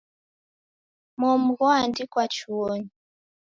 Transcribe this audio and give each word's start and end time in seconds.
Momu 1.19 1.51
ghoandikwa 1.57 2.23
chuonyi. 2.33 2.89